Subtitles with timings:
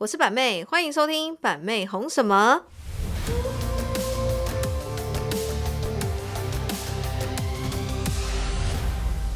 [0.00, 2.62] 我是板妹，欢迎收听板妹红什么。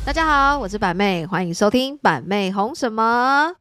[0.07, 3.53] 大家好，我是板妹，欢迎收听板妹红什么。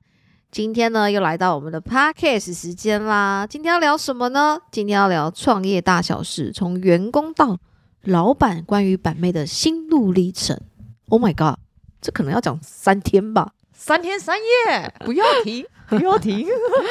[0.49, 3.45] 今天呢，又来到我们的 podcast 时间啦。
[3.49, 4.61] 今天要聊什么呢？
[4.71, 7.57] 今天要聊创业大小事，从员工到
[8.03, 10.57] 老板，关于板妹的心路历程。
[11.09, 11.59] Oh my god，
[11.99, 13.51] 这可能要讲三天吧。
[13.73, 15.65] 三天三夜，不要停，
[15.97, 16.45] 不要停，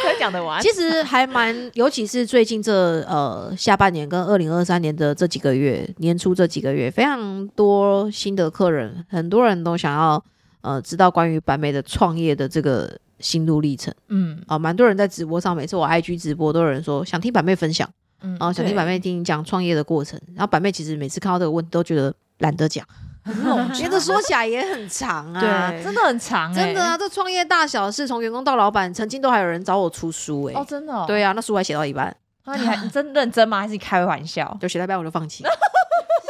[0.04, 0.62] 才讲得完。
[0.62, 10.22] 其实还蛮，尤其是最近这呃下半年跟二零二三年的这几个月，年初这几个月，非常多新的客人，很多人都想要
[10.60, 13.94] 呃知道关于板妹的创业的这个心路历程。
[14.08, 17.88] 嗯啊，蛮多人在直播上，每次我 IG 直播都有人说想听板妹分享，
[18.22, 20.20] 嗯然后想听板妹听你讲创业的过程。
[20.34, 22.86] 然后板妹其实每次看到这个问题，都觉得懒得讲，
[23.78, 25.40] 因为这说起来也很长啊。
[25.70, 26.98] 对，真的很长，真的啊，。
[26.98, 31.04] 这创业大小事，从员工到老板，曾经都还有人找我出书哎、哦，真的。
[31.06, 32.14] 对啊，那书还写到一半，
[32.44, 33.60] 啊，你还你真认真吗？
[33.60, 34.54] 还是你开玩笑？
[34.60, 35.44] 就写到一半我就放弃。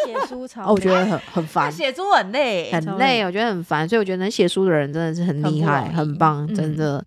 [0.04, 7.04] 写书超 哦，我觉得很很那烦，写书很累，很累，我觉得很烦，所以我觉得能写书的人真的是很厉害，很棒，嗯真的。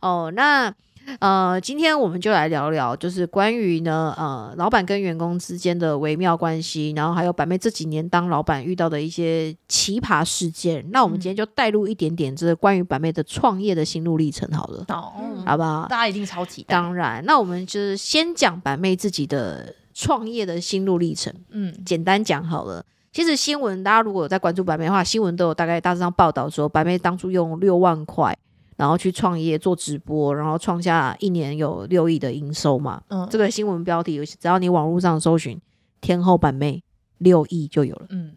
[0.00, 0.72] 哦，那
[1.20, 10.84] 呃，今天我们就来聊聊，就是关于呢，呃，老板跟员工之间的微妙关系，然后还有板妹这几年当老板遇到的一些奇葩事件。
[10.90, 15.12] 那我们今天就带入一点点这个关于板妹的创业的心路历程，好了，哦，
[15.46, 15.86] 好不好？
[15.88, 16.74] 大家一定超期待。
[16.74, 21.34] 当然，那我们就是先讲板妹自己的创业的心路历程。
[21.50, 22.84] 嗯，简单讲好了。
[23.10, 28.36] 其实新闻大家如果有在关注白妹的话，新闻都有大概大致上报道说，白妹当初用六万块，
[28.78, 33.02] 然后去创业做直播，然后创下一年有六亿的营收嘛。
[33.08, 35.60] 嗯这个新闻标题，只要你网络上搜寻
[36.00, 36.84] “天后板妹”，
[37.18, 38.06] 六亿就有了。
[38.10, 38.32] 嗯，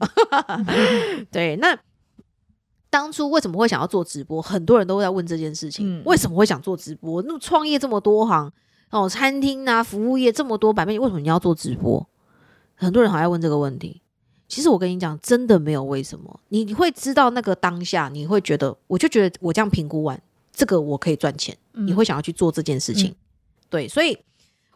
[1.31, 1.77] 对，那
[2.89, 4.41] 当初为什么会想要做直播？
[4.41, 7.21] 很多人都在问这件事情，嗯为什么会想做直播？
[7.21, 8.51] 那么创业这么多行
[8.89, 12.05] 哦，餐厅啊、服务业这么多板妹，为什么你要做直播？
[12.73, 14.01] 很多人还在问这个问题。
[14.47, 16.41] 其实我跟你讲，真的没有为什么。
[16.49, 20.21] 你你会知道那个当下，你会觉得，我就觉得我这样评估完，
[20.53, 23.09] 这个我可以赚钱，嗯你会想要去做这件事情。
[23.09, 23.15] 嗯
[23.69, 24.17] 对，所以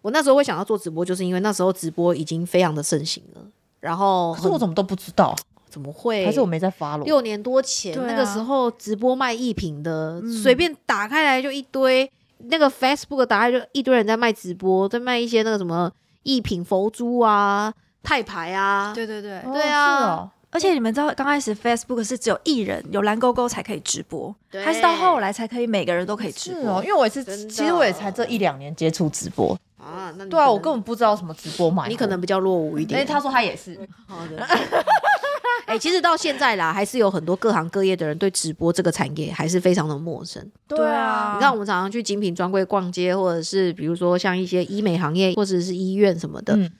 [0.01, 3.41] 我那时候会想要做直播，就是因为那时候直播已经非常的盛行了。
[3.81, 5.35] 然后可是我怎么都不知道，
[5.69, 6.25] 怎么会？
[6.25, 7.03] 还是我没在发了？
[7.03, 15.91] 六年多前、啊那个时候直播卖艺品的，嗯随、便打开来就一堆，那个 Facebook 打开就一堆人在卖直播，在卖一些那个什么
[16.23, 18.93] 艺品佛珠啊、泰牌啊。
[18.93, 26.61] 对对对，哦对啊而且你们知道，刚开始 Facebook 是只有艺人有蓝勾勾才可以直播，对还是到后来才可以每个人都可以直播？
[26.61, 29.53] 是哦，因为我也是，其实我也才这一两年接触直播。
[29.77, 33.13] 啊，那对啊，我根本不知道什么直播嘛，你可能比较落伍一点哎，点。
[33.13, 33.77] 他说他也是，
[34.07, 34.47] 好的。
[35.67, 40.41] 哎、其实到现在啦，还是有很多各行各业的人对直播这个产业还是非常的陌生。
[40.67, 46.71] 对啊你看，我们常常去精品专柜逛街，或者是比如说像一些医美行业，或者是医院什么的，嗯，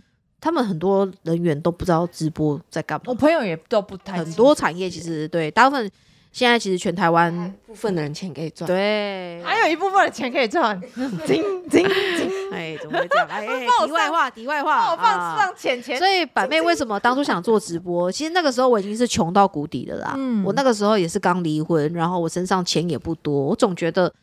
[0.45, 3.15] 他们很多人员都不知道直播在干嘛我。
[3.15, 5.89] 朋友也都不太很多产业其实对大部分
[6.31, 7.33] 现在其实全台湾
[7.65, 8.67] 部分的人钱可以赚。
[8.67, 10.79] 对，还有一部分的钱可以赚，
[11.25, 11.83] 金 金
[12.53, 13.25] 哎怎么会这样？
[13.27, 18.11] 哎哎， 帮我题外话，题外话，我放啊上钱钱，所以板妹为什么当初想做直播？
[18.13, 20.13] 其实那个时候我已经是穷到谷底了啦。
[20.15, 24.13] 嗯我那个时候也是刚离婚，然后我身上钱也不多，我总觉得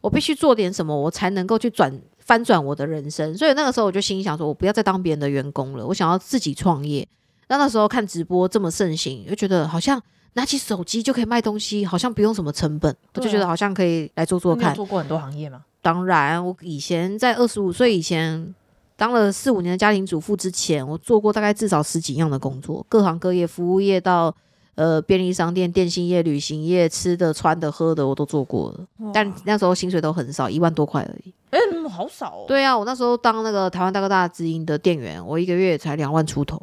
[0.00, 1.90] 我必须做点什么，我才能够去转
[2.24, 3.36] 翻转我的人生。
[3.38, 7.06] 所以那个时候我就心里想说，我不要再当别人的员工了，我想要自己创业。
[7.48, 10.02] 那那时候看直播这么盛行，就觉得好像
[10.32, 14.74] 拿起手机就可以卖东西，好像不用什么成本，我就觉得好像可以来做做看。
[14.74, 15.62] 做过很多行业吗？
[15.82, 18.54] 当然，我以前在二十五岁以前
[18.96, 24.34] 当了四五年的家庭主妇之前，我做过大概至少十几样的工作，各行各业，服务业到
[24.74, 29.10] 呃便利商店、电信业、旅行业，吃的、穿的、喝的我都做过了。
[29.12, 31.32] 但那时候薪水都很少，一万多块而已。
[31.50, 32.44] 哎，嗯好少哦。
[32.48, 36.60] 对啊，我那时候当那个台湾大哥大直营的店员，我一个月才两万出头，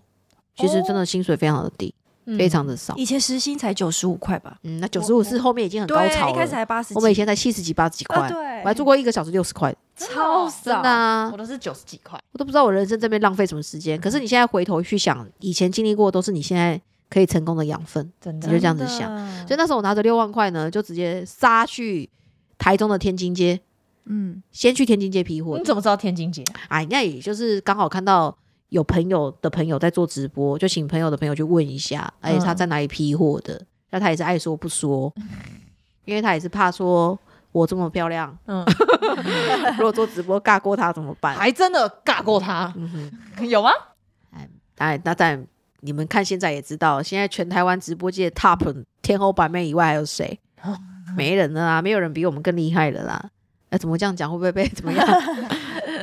[0.57, 1.93] 其实真的薪水非常的低，
[2.25, 2.93] 嗯非常的少。
[2.97, 4.57] 以前时薪才九十五块吧？
[4.63, 6.57] 嗯，那九十五是后面已经很高对，潮一开始了。
[6.57, 11.37] 还八十，我们以前才七十几、八十几块，啊对我还做过一个小时六十块，超少的啊我。
[11.37, 12.19] 都是九十几块。
[12.33, 13.99] 我都不知道我人生这边浪费什么时间。
[13.99, 16.79] 可是你现在回头去想，以前经历过都是你现在
[17.11, 18.11] 可以成功的养分。
[18.19, 19.15] 真的你就这样子想
[19.45, 22.09] 所以那时候我拿着六万块呢，就直接杀去
[22.57, 23.59] 台中的天津街，
[24.05, 25.63] 嗯，先去天津街批货你。
[25.63, 26.43] 怎么知道天津街？
[26.69, 28.35] 哎，那也就是刚好看到
[28.69, 33.61] 有朋友的朋友在做直播，就请朋友的朋友去问一下，哎，嗯他在哪里批货的？
[33.89, 35.13] 那他也是爱说不说，
[36.05, 37.19] 因为他也是怕说
[37.51, 38.65] 我这么漂亮，嗯，
[39.77, 41.35] 如果做直播尬过他怎么办？
[41.35, 42.89] 还真的尬过他，嗯
[43.37, 43.49] 哼。
[43.49, 43.69] 有吗？
[44.77, 45.45] 哎，那当然，
[45.81, 50.39] 你们看现在也知道，现在全台湾直播界 top 天后版妹以外还有谁？
[51.17, 53.29] 没人了啦，没有人比我们更厉害了啦。
[53.69, 55.05] 哎，怎么这样讲会不会被 怎么样？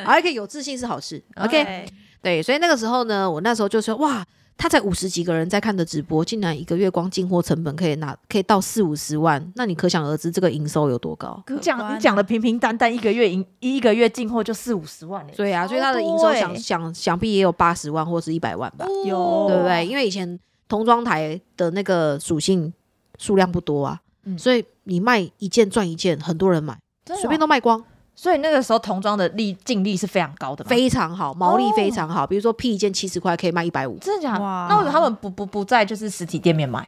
[0.04, 1.22] 还可以有自信是好事。
[1.36, 1.86] OK，
[2.20, 4.24] 对，所以那个时候呢，我那时候就说哇。
[4.58, 11.40] 他才五十几个人在看的直播，竟然一个月光进货成本可以拿可以到四五十万，那你可想而知这个营收有多高？
[11.46, 18.84] 你讲你讲的平平淡淡，一个月营一个月进货就四五十万对啊，所以他的营收想想想必也有八十万或是一百万吧？
[19.06, 19.86] 有对不对？
[19.86, 20.38] 因为以前
[20.68, 22.72] 童装台的那个属性
[23.16, 24.00] 数量不多啊，
[24.36, 26.76] 所以你卖一件赚一件，很多人买，
[27.06, 27.80] 随便都卖光。
[28.20, 32.26] 所以那个时候童装的利净利是非常高的，非常好，毛利非常好。
[32.26, 34.40] 比如说 P 一件七十块可以卖一百五，真的假的？
[34.40, 36.84] 那为什么他们不不不在就是实体店面买？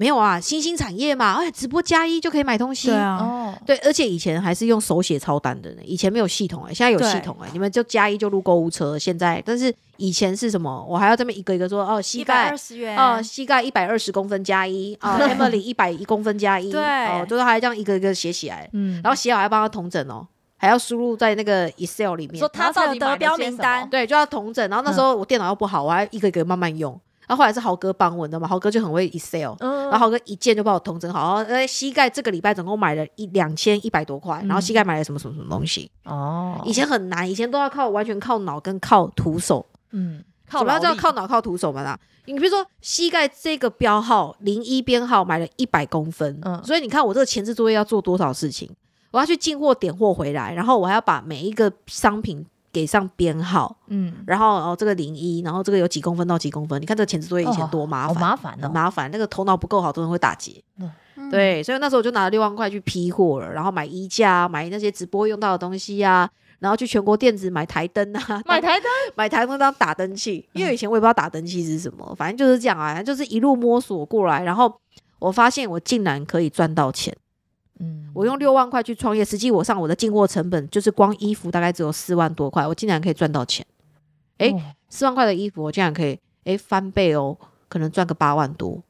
[0.00, 2.88] 没有啊，新兴产业嘛，哎，直播加一就可以买东西。
[2.88, 8.98] 对啊，对，而且以前还是用手写抄单的呢，以前没有系统哎，现在有系统哎，你们就加一就入购物车。
[8.98, 10.82] 现在，但是以前是什么？
[10.88, 20.26] 我还要这么一个一个说哦，膝盖二十元哦，膝盖一百二十公分加一啊， Emily 一百一公分加一， 对，哦，就是还这样一个一个写起来，嗯，然后写好还要帮他同整哦。
[20.56, 24.68] 还要输入在那个 Excel 里面，说他的得标名单，对，就要同整。
[24.68, 27.00] 然后那时候我电脑又不好，我还一个一个慢慢用。
[27.30, 31.34] 然后后来是豪哥帮我的嘛，豪哥就很会 Excel，然后豪哥一键就帮我同整好。
[31.34, 35.88] 呃，膝盖这个礼拜总共买了一两千一百多块，然后膝盖买了什么什么什么东西。
[36.02, 39.64] 哦，以前很难，以前都要靠完全靠脑跟靠徒手。
[39.92, 41.96] 嗯，靠主要要靠脑靠徒手嘛啦。
[42.24, 48.68] 你比如说膝盖这个标号零一编号买了一百公分，嗯，所以你看我这个前置作业要做多少事情。
[49.12, 60.62] 我要去进货点货回来，然后我还要把每一个商品给上编号，嗯，然后哦这个零一，然后这个有几公分到几公分，你看这个前置作业以前多麻烦，麻烦，很麻烦，那个头脑不够好，都会打结。
[61.30, 66.28] 对，所以那时候我就拿了六万块去批货了，然后买衣架，买那些直播用到的东西啊，
[66.58, 68.84] 然后去全国电子买台灯啊， 买台灯，
[69.14, 74.72] 买台灯当打灯器，因为以前我也不知道打灯器是什么，反正就是这样啊，就是一路摸索过来，然后
[75.18, 77.14] 我发现我竟然可以赚到钱。
[77.82, 83.64] 嗯，我用六万块去创业，实际我上我的进货成本就是光衣服大概只有四万多块，我竟然可以赚到钱。
[84.36, 87.36] 哎，四万块的衣服我竟然可以哎翻倍哦，
[87.68, 88.82] 可能赚个八万多。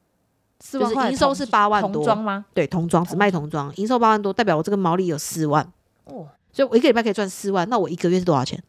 [0.59, 2.45] 四万块营收是八万多，童装吗？
[2.53, 5.65] 对，童装只卖童装，营收八万多，代表我这个毛利有四万。
[6.03, 8.61] 哦，所以我一个礼拜可以赚四万，那我一个月是多少钱？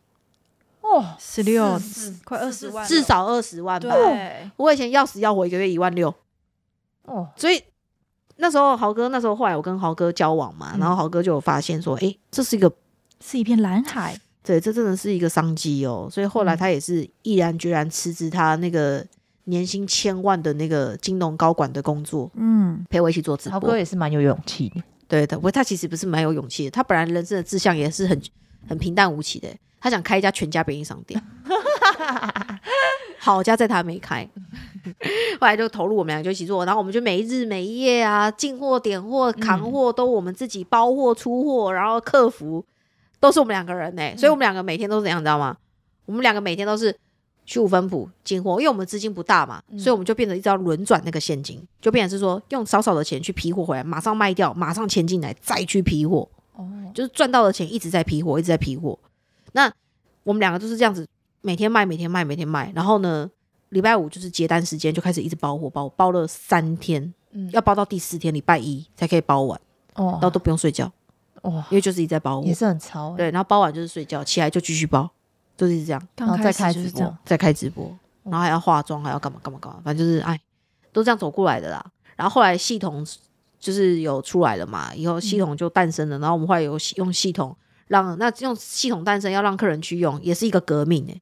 [0.83, 1.81] 哦，十六，
[2.25, 3.89] 快二十万，至少二十万吧。
[3.89, 6.15] 对，我以前要死要活，一个月一万六。
[7.07, 7.61] 哦，所以。
[8.43, 12.71] 那时候豪哥，那时候后来我跟豪哥交往嘛，然后豪哥就有发现说，哎，这是一个
[13.25, 16.09] 是一片蓝海，对，这真的是一个商机哦。
[16.11, 19.06] 所以后来他也是毅然决然辞职他那个
[19.44, 23.53] 年薪千万的那个金融高管的工作，嗯，陪我一起做直播。
[23.53, 25.37] 豪哥也是蛮有勇气的，对的。
[25.37, 28.21] 不过他其实不是蛮有勇气的，他本来人生的志向也是很
[28.69, 29.49] 很平淡无奇的，
[29.81, 31.23] 他想开一家全家便利商店。
[33.19, 34.29] 好家在他没开。
[35.41, 42.65] 后来就投入，我们俩就一起做，然后我们就每一日每一夜啊，进货、点货、扛货都我们自己包货、出货，然后客服
[43.21, 44.17] 都是我们两个人呢。
[44.17, 45.56] 所以我们两个每天都是怎样，你知道吗？
[46.05, 46.94] 我们两个每天都是
[47.47, 56.29] 去五分埔进货，因为我们资金不大嘛，所以我们就变成一直要轮转那个现金，就变成是说用少少的钱去批货回来，马上卖掉，马上钱进来再去批货。
[56.55, 58.99] 哦，就是赚到的钱一直在批货，一直在批货。
[59.53, 59.73] 那
[60.25, 61.06] 我们两个都是这样子，
[61.43, 63.31] 每天卖，每天卖，每天卖，然后呢？
[63.71, 69.59] 礼拜五就是接单时间，就开始一直包货包，包了三天，嗯，要包到第四天礼拜一才可以包完，
[69.94, 70.93] 哦，然后都不用睡觉，
[71.41, 75.11] 哦，因为就是一直在包货，也是很超，对，然后包完就是睡觉，起来就继续包，
[75.56, 77.91] 就是这样，然后再开直播，再开直播，
[78.25, 80.39] 然后还要化妆，还要干嘛干嘛干嘛，反正就是哎，
[80.93, 81.82] 都这样走过来的啦。
[82.15, 83.03] 然后后来系统
[83.58, 87.56] 就是有出来了嘛，以后系统就诞生了，然后我们后来有用系统
[87.87, 91.19] 让那用系统诞生，要让客人去用，也是一个革命哎。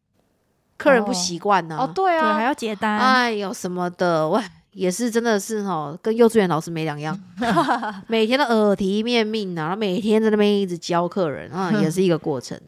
[0.81, 7.19] 客人不习惯呢，哦，对啊，还要接单，哎呦什么的，喂，也是真的是哦，跟幼稚园老师没两样，
[8.09, 12.59] 每天都耳提面命啊，然后每天在那边一直教客人啊，也是一个过程。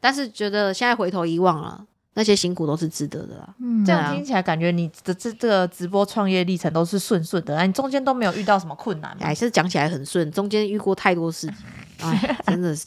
[0.00, 1.84] 但是觉得现在回头一望了，
[2.14, 3.54] 那些辛苦都是值得的啦。
[3.60, 9.14] 嗯，这样听起来感觉你的这这个直播创业历程都是顺顺的，你中间都没有遇到什么困难？
[9.20, 11.56] 还是讲起来很顺，中间遇过太多事情，
[12.08, 12.86] 哎，真的是，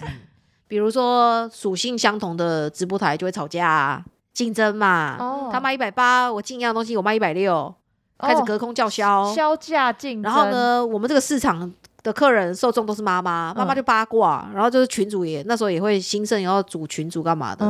[0.68, 4.04] 比如说属性相同的直播台就会吵架啊。
[4.34, 5.18] 竞争嘛，
[5.52, 7.74] 他卖一百八，我进一样东西，我卖一百六，
[8.20, 10.32] 开始隔空叫嚣，销价竞争。
[10.32, 11.72] 然后呢，我们这个市场
[12.04, 17.66] 的客人受众都是妈妈，妈妈就八卦，然后就是群主也那时候也会兴盛，然后组群主干嘛的，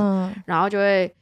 [0.46, 1.14] 然后就会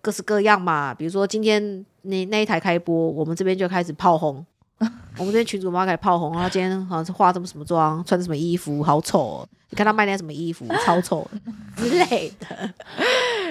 [0.00, 0.92] 各式各样嘛。
[0.92, 4.44] 比如说今天那那一台开播，我们这边就开始炮轰。
[5.18, 9.44] 我们这边群主妈开始炮轰，他今天好像是化这么什么妆，穿什么衣服，好丑！
[9.70, 11.28] 你看他卖那什么衣服，超丑
[11.76, 12.72] 之类的。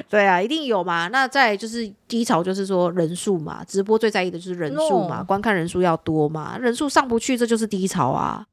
[0.09, 1.07] 对啊，一定有嘛。
[1.09, 8.45] 那再就是低潮，就是说人数嘛，直播最在意的就是人数嘛，观看人数要多嘛，人数上不去，这就是低潮啊。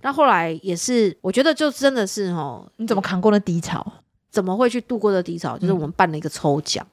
[0.00, 3.86] 那后来也是，我觉得就真的是哦，你怎么扛过那低潮？
[4.30, 5.58] 怎么会去度过这低潮？
[5.58, 5.76] 就是嗯。
[5.76, 6.84] 我们办了一个抽奖，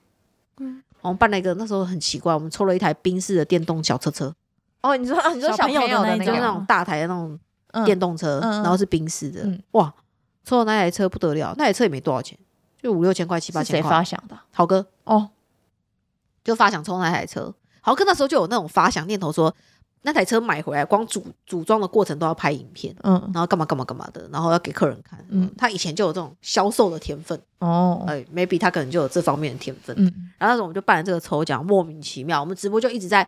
[0.60, 0.84] 嗯。
[1.02, 4.36] 我们办了一个那时候很奇怪，我们抽了一台宾士的电动小车车，
[4.82, 7.40] 哦，你说啊，你说小小朋友的就是那种大台的那种
[7.72, 7.86] 嗯。
[7.86, 9.64] 电动车，然后是宾士的，嗯。
[9.72, 9.94] 哇，
[10.44, 12.38] 抽到那台车不得了，那台车也没多少钱，
[12.82, 13.90] 就五六千块、七八千块。
[13.90, 14.46] 发想的啊？
[14.54, 15.30] 好哥哦，
[16.44, 19.54] 就发想抽那台车，豪哥那时候就有那种发想念头说，
[20.04, 22.96] 那台车买回来光组组装的过程都要拍影片。
[23.04, 25.20] 嗯，然后干嘛干嘛干嘛的，然后要给客人看。
[25.30, 29.94] 嗯嗯，他以前就有这种销售的天分，哦，哎、m a y b e 他可能就有这方面的天分。
[30.00, 33.28] 嗯，然后那时候我们就办了这个抽奖，莫名其妙，我们直播就一直在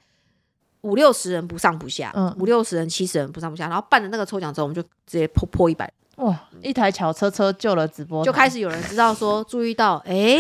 [0.81, 3.67] 五六十人不上不下，嗯五六十人、七十人不上不下。
[3.67, 10.39] 然后办了那个抽奖之后，我们就直接破破一百，哇，一台小车车救了直播，就开始有人知道说，注意到，哎、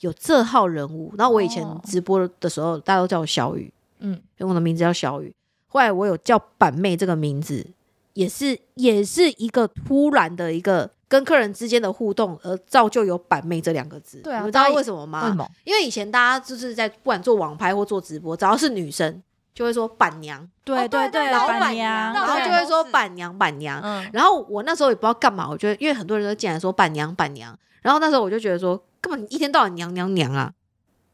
[0.00, 1.12] 有这号人物。
[1.18, 5.34] 然后我以前哦直播的时候，大家都叫我小雨，嗯，因为我的名字叫小雨。
[5.66, 7.66] 后来我有叫板妹这个名字，
[8.14, 14.18] 也是也是一个突然的一个跟客人之间的互动，而造就有板妹这两个字。
[14.18, 15.24] 对啊你们知道为什么吗？
[15.24, 15.48] 为什么？
[15.64, 19.20] 因为以前大家就是在不管做网拍或做直播，只要是女生
[19.60, 23.78] 就会说板娘，对哦对对，老板娘，然后就会说板娘板娘。
[23.82, 30.50] 嗯，然后我那时候也不知道干嘛，我觉得因为很多人都进来说板娘板娘，然后那时候我就觉得说，根本一天到晚娘娘娘啊，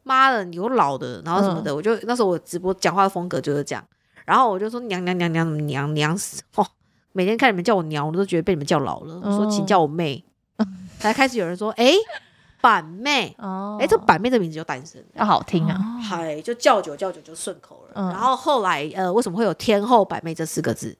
[0.03, 3.83] 妈的，你有老的，然后什么的，我就那时候我直播讲话的风格就是这样，
[4.23, 6.65] 然后我就说娘娘娘娘娘娘死 哦，
[7.11, 10.23] 每天看你们叫我娘，我都觉得被你们叫老了，我说哦请叫我妹，
[10.99, 11.91] 才开始有人说，哎，
[12.61, 15.07] 板妹，哦，哎，这板妹这名字就诞生了。
[15.13, 17.91] 要好听啊，嗨，就叫久叫久就顺口了。
[17.95, 20.97] 嗯然后后来呃，为什么会有天后板妹这四个字？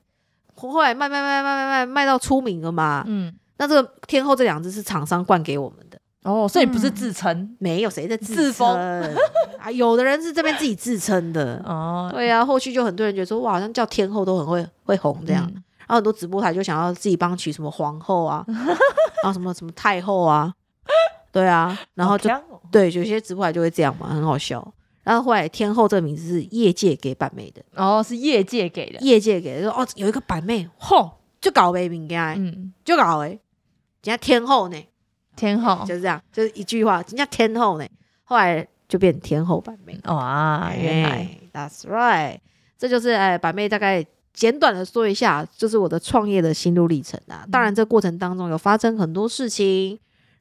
[0.55, 3.03] 后来卖卖卖卖卖卖卖到出名了嘛。
[3.07, 9.15] 嗯，那这个天后这两字是厂商灌给我们的，哦，所以不是自称没有谁在自自封称
[9.59, 9.69] 啊。
[9.71, 11.61] 有的人是这边自己自称的。
[11.65, 15.45] 哦，对啊，后续就很多人觉得说，哇，好像叫天后都很会会红这样。
[15.53, 18.43] 嗯然后很多直播台就想要自己帮取什么皇后啊，
[19.23, 20.53] 然后什么什么太后啊，
[21.37, 22.29] 对啊，然后就
[22.71, 24.73] 对，有些直播台就会这样嘛，很好笑。
[25.03, 33.39] 然后后来天后这个名字是业界给板妹的，哦，是业界给的，业界给的，说哦有一个板妹，吼就搞呗，应该嗯，就搞诶，人
[34.01, 34.77] 家天后呢，
[35.35, 37.85] 天后就是这样，就是一句话，人家天后呢，
[38.23, 39.97] 后来就变天后板妹。
[40.05, 42.39] 哇，原来哎，That's right，
[42.77, 47.45] 这就是哎板妹大概简短的说一下，就是我的创业的心路历程啊。
[47.49, 49.97] 当然，这过程当中有发生很多事情，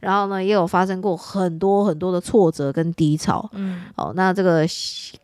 [0.07, 3.51] 然后呢，也有发生过很多很多的挫折跟低潮。
[3.55, 4.65] 嗯哦，那这个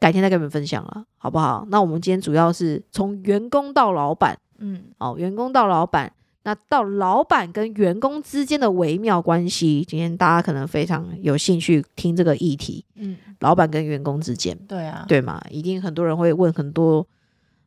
[0.00, 1.64] 改天再跟你们分享了，好不好？
[1.68, 6.12] 那我们今天主要是从员工到老板，嗯哦，员工到老板，
[6.42, 15.40] 那到老板跟员工之间的微妙关系，今天大家可能非常有兴趣听这个议题，嗯，老板跟员工之间，对啊，对嘛？
[15.48, 17.06] 一定很多人会问很多，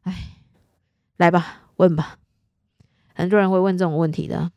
[0.04, 0.14] 哎，
[1.16, 2.18] 来吧，问吧，
[3.14, 4.52] 很多人会问这种问题的。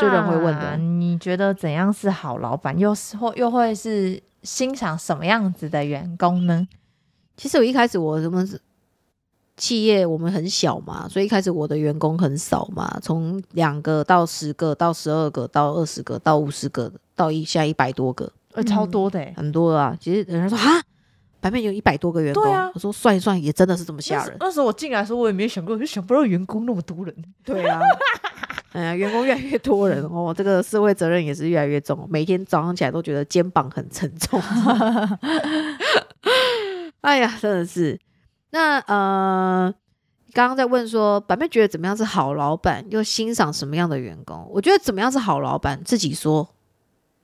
[0.00, 2.78] 就人会问的你觉得怎样是好老板？
[2.78, 6.66] 又是或又会是欣赏什么样子的员工呢？
[7.36, 8.60] 其实我一开始我们是
[9.56, 19.96] 企业，我们很小嘛，所以一开始我的员工很少嘛，从两个到十个，到十二个，到二十个，到五十个，到一下一百多个，呃，超多的欸，很多啊。
[20.00, 20.82] 其实人家说啊，
[21.40, 24.36] 白面有一百多个员工，对啊我说算一算也真的是这么吓人。
[24.40, 27.14] 那时候我进来的时候，我也没想过，就想不到员工那么多人。
[27.44, 27.78] 对啊，
[28.72, 34.40] 哎呀，员工越来越多人哦，这个社会责任也是越来越重，每天早上起来都觉得肩膀很沉重。
[37.02, 37.98] 哎呀，真的是。
[38.50, 39.72] 那呃，
[40.32, 44.46] 刚刚在问说，板妹觉得怎么样是好老板，又欣赏什么样的员工？
[44.50, 46.48] 我觉得怎么样是好老板，自己说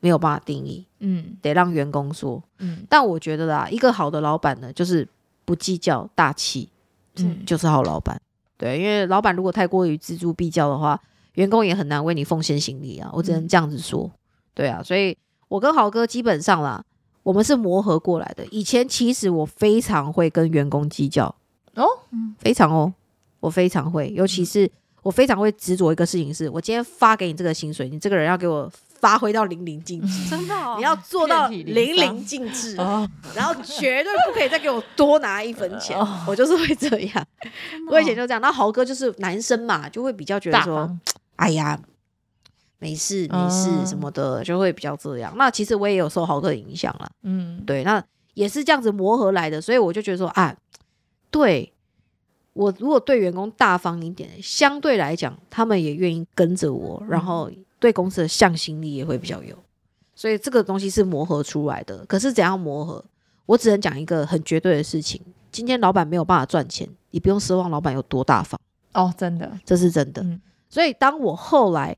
[0.00, 2.42] 没有办法定义，嗯得让员工说。
[2.58, 5.06] 嗯但我觉得啦，一个好的老板呢，就是
[5.44, 6.68] 不计较大气，
[7.16, 8.20] 嗯，就是好老板。
[8.56, 11.00] 对，因为老板如果太过于锱铢必较的话，
[11.38, 13.08] 员工也很难为你奉献心力啊。
[13.12, 13.48] 我只能嗯。
[13.48, 14.10] 这样子说。
[14.54, 15.16] 对啊，所以
[15.46, 16.82] 我跟豪哥基本上啦，
[17.22, 18.44] 我们是磨合过来的。
[18.50, 21.32] 以前其实我非常会跟员工计较，
[21.76, 21.86] 哦，
[22.38, 22.92] 非常哦，
[23.38, 24.68] 我非常会，尤其是
[25.02, 28.68] 我非常会执着一个事情是，我今天发给你这个薪水，你这个人要给我
[28.98, 30.28] 发挥到淋漓尽致。
[30.28, 35.94] 真的哦，你要做到淋漓尽致，哦，然后绝对不可以再给我多拿一分钱。
[36.02, 37.22] 哦，我就是会这样。
[37.22, 37.92] 哦。
[37.92, 40.98] 我以前就这样，那豪哥就是男生嘛，就会比较觉得说，
[41.38, 41.80] 哎呀，
[42.78, 45.32] 没事没事嗯什么的，就会比较这样。
[45.36, 48.04] 那其实我也有受豪哥影响了，嗯，对，那
[48.34, 50.56] 也是这样子磨合来的，所以我就觉得说啊，
[51.30, 51.72] 对
[52.52, 59.56] 我如果对员工大方一点，相对来讲，他们也愿意跟着我，然后对公司的向心力也会比较有。
[60.14, 62.04] 所以这个东西是磨合出来的。
[62.06, 63.04] 可是怎样磨合？
[63.46, 65.20] 我只能讲一个很绝对的事情：
[65.52, 68.60] 今天老板没有办法赚钱，你不用奢望老板有多大方，
[68.94, 70.20] 哦，真的，这是真的。
[70.22, 71.96] 嗯所以当我后来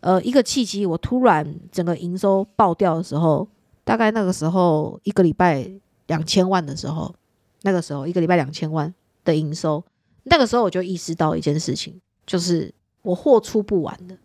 [0.00, 3.48] 呃一个契机，我突然整个营收爆掉的时候，
[3.84, 5.70] 大概那个时候一个礼拜
[6.06, 7.14] 两千万的时候，
[7.62, 8.92] 那个时候一个礼拜两千万
[9.24, 9.82] 的营收，
[10.24, 12.72] 那个时候我就意识到一件事情，就是
[13.02, 14.16] 我货出不完了。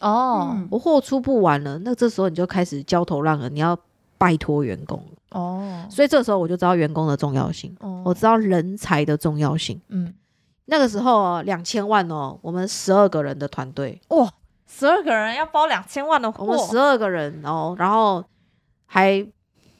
[0.00, 3.78] 哦嗯我货出不完了，那这时候你就开始焦头烂额，你要
[4.16, 5.38] 拜托员工了。
[5.38, 9.80] 哦所以这时候我就知道员工的重要性，哦我知道人才的重要性。
[9.88, 10.14] 嗯
[10.70, 14.32] 那个时候哦两千万哦，我们十二个人的团队，哇，
[14.68, 18.24] 十二个人要包两千万的货，我们十二个人哦，然后
[18.86, 19.26] 还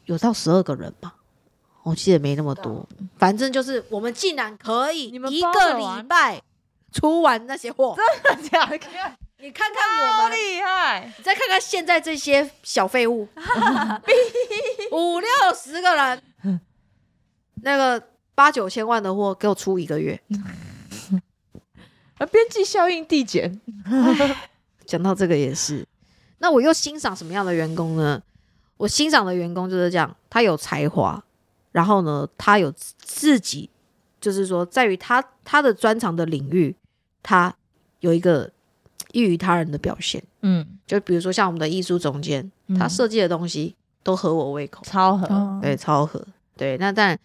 [0.06, 1.14] 有到十二个人吧，
[1.84, 2.84] 我记得没那么多，
[3.16, 6.42] 反正就是我们竟然可以一个礼拜
[6.92, 8.76] 出完那些货，真的假的？
[9.38, 11.10] 你看看我好们厉害！
[11.16, 13.26] 你再看看现在这些小废物，
[14.92, 16.60] 五六十个人，
[17.62, 18.02] 那个
[18.34, 20.20] 八九千万的货给我出一个月。
[22.20, 23.60] 啊，边际效应递减，
[24.84, 25.86] 讲到这个也是，
[26.38, 28.22] 那我又欣赏什么样的员工呢？
[28.76, 31.22] 我欣赏的员工就是这样，他有才华，
[31.72, 33.70] 然后呢，他有自己，
[34.20, 36.76] 就是说，在于他他的专长的领域，
[37.22, 37.54] 他
[38.00, 38.50] 有一个
[39.12, 40.22] 异于他人的表现。
[40.42, 44.82] 嗯，就比如说像我们的艺术总监，嗯他设计的东西都合我胃口。
[44.84, 46.22] 超合，哦对，超合。
[46.56, 47.18] 对，那但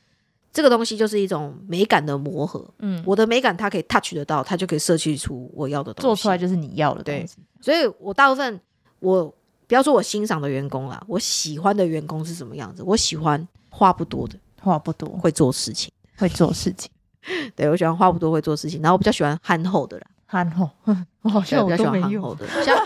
[0.55, 2.65] 这个东西就是一种美感的磨合。
[2.79, 6.07] 嗯，我的美感它可以 touch 得到，它就可以设计出我要的东西。
[6.07, 8.57] 做出来就是你要的对东西，所以我大部分
[8.99, 9.25] 我
[9.67, 12.81] 不要说我欣赏的员工啦，我喜欢的员工是什么样子？
[12.83, 15.91] 我喜欢话不多的，话不多，会做事情。
[16.17, 16.89] 会做事情，
[17.57, 20.69] 对我喜欢话不多会做事情，然后我比较喜欢憨厚的啦，憨厚，
[21.23, 22.73] 我好像我我比较喜欢憨厚的，像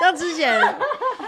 [0.00, 0.58] 像之前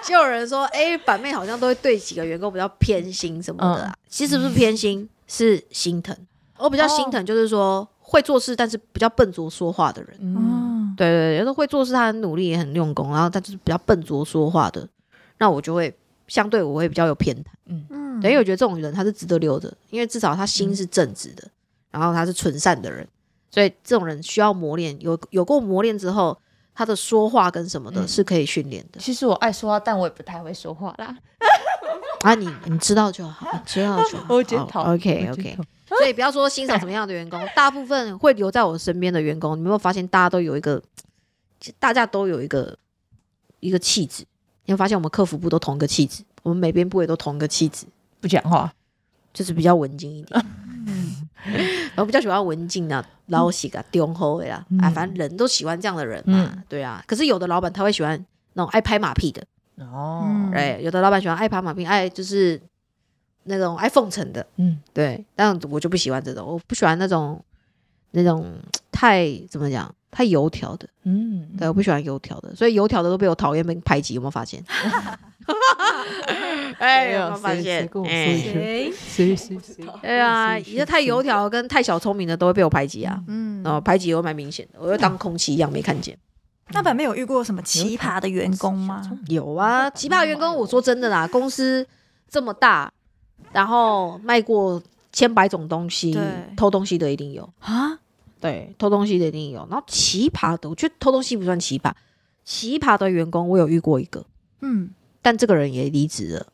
[0.08, 3.94] 就有人说，哎、板妹好像都会对几个员工比较偏心什么的啊。
[4.08, 6.16] 其实不是偏心，是心疼。
[6.56, 10.16] 我比较心疼，就是说、会做事，但是比较笨拙说话的人。
[10.20, 14.88] 嗯，嗯，对对对，有时候会做事，他很努力也很用功，然后他就是比较笨拙说话的，
[15.36, 15.94] 那我就会
[16.26, 17.42] 相对我会比较有偏袒。
[17.66, 21.46] 嗯，嗯，因为我觉得这种人他是值得留的，因为至少他心是正直的，
[21.90, 23.06] 然后他是纯善的人，
[23.50, 26.36] 所以这种人需要磨练，有有过磨练之后，
[26.78, 29.00] 他的说话跟什么的嗯是可以训练的。
[29.00, 31.18] 其实我爱说话，但我也不太会说话啦。
[32.22, 34.26] 啊，你你知道就好，你知道就好。
[34.32, 35.58] 我检讨 OK OK。
[35.88, 40.80] 所以不要说欣赏什么样的员工， 大部分会留在我身边的员工，你有没有发现大家都有一个，
[41.80, 42.78] 大家都有一个
[43.58, 44.24] 一个气质。
[44.66, 47.86] 你会发现我们客服部都同一个气质，我们每边部也都同一个气质，
[48.20, 48.72] 不讲话，
[49.34, 50.46] 就是比较文静一点。
[51.94, 56.62] 然后比较喜欢文静啊、老实啊、忠厚的啦，啊，嗯反正人都喜欢这样的人嘛，嗯。
[56.68, 57.02] 对啊。
[57.06, 58.22] 可是有的老板他会喜欢
[58.54, 59.42] 那种爱拍马屁的，
[59.78, 60.50] 哦嗯。
[60.50, 62.60] 对，有的老板喜欢爱拍马屁，爱就是
[63.44, 65.24] 那种爱奉承的，嗯，对。
[65.34, 67.42] 但我就不喜欢这种，我不喜欢那种
[68.10, 68.52] 那种
[68.92, 74.62] 太怎么讲，太油条的，嗯，对，我不喜欢油条的，所以油条的都被我讨厌被排挤，有没有发现？
[76.78, 78.92] 哎，有没有发谁现哎谁？
[78.92, 83.20] 谁谁谁，对啊，一个太油条跟太小聪明的都会被我排挤啊。
[83.26, 86.16] 嗯，哦，排挤又蛮明显的，我就当空气一样没看见。
[86.70, 89.02] 那板妹有遇过什么奇葩的员工吗？
[89.28, 91.86] 有啊，奇葩员工，我说真的啦，公司
[92.28, 92.92] 这么大，
[93.52, 94.80] 然后卖过
[95.10, 96.16] 千百种东西，
[96.56, 97.98] 偷东西的一定有，啊，
[98.38, 99.66] 对，偷东西的一定有。
[99.70, 101.90] 然后奇葩的，我觉得偷东西不算奇葩，
[102.44, 104.22] 奇葩的员工我有遇过一个，
[104.60, 104.90] 嗯，
[105.28, 106.46] 但这个人也离职了。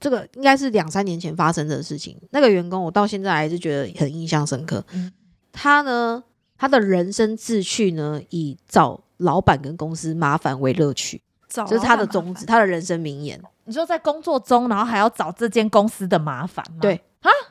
[0.00, 2.16] 这个应该是两三年前发生的事情。
[2.30, 4.82] 那个员工，我到现在还是觉得很印象深刻。
[4.94, 5.12] 嗯
[5.52, 6.24] 他呢，
[6.56, 13.38] 他的人生志趣呢，以找老板跟公司麻烦为乐趣，找这是他的宗旨，他的人生名言。
[13.64, 16.78] 你说在工作中，然后还要找这间公司的麻烦吗？
[16.80, 16.98] 对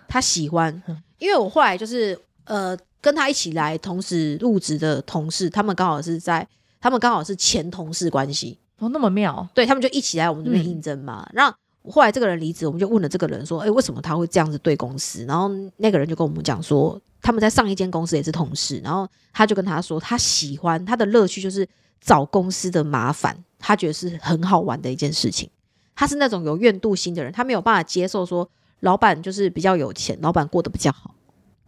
[0.08, 0.82] 他喜欢，
[1.20, 6.48] 因为我后来就是呃，跟他一起来同时入职的同事，他们刚好是在，
[6.80, 11.28] 他们刚好是前同事关系，哦，那么妙，对他们就一起来我们这边嗯应征嘛。
[11.34, 11.54] 那、
[11.90, 15.24] 后来这个人离职，我们就问了这个人说，哎、为什么他会这样子对公司？
[15.26, 21.68] 然后那个人就跟我们讲说，他们在上一间公司也是同事，然后他就跟他说，他喜欢他的乐趣就是
[22.02, 25.50] 找公司的麻烦，他觉得是很好玩的一件事情。
[25.96, 28.50] 他是那种有怨妒心的人，他没有办法接受说
[28.82, 31.16] 老板就是比较有钱，老板过得比较好，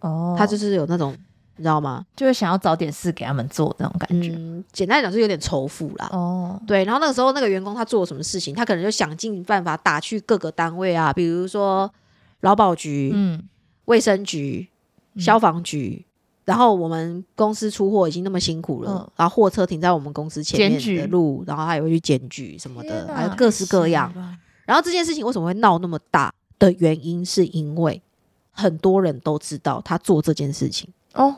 [0.02, 1.16] 哦，他就是有那种
[1.58, 2.06] 你知道吗？
[2.16, 4.34] 就是想要找点事给他们做那种感觉。
[4.38, 6.10] 嗯，简单来讲是有点仇富啦。
[6.12, 11.92] 哦，对，然后那个时候那个员工他做了什么事情，他可能就想尽办法打去各个单位啊，比如说
[12.42, 13.44] 劳保局、嗯，
[13.86, 14.70] 卫生局、
[15.16, 16.06] 嗯消防局。
[16.46, 24.10] 然后我们公司出货已经那么辛苦了，嗯然后货车停在我们公司前面的路，然后他也会去检举什么的，还有各式各样。
[24.66, 28.02] 然后这件事情为什么会闹那么大的原因，是因为
[28.52, 31.38] 很多人都知道他做这件事情，哦，啊，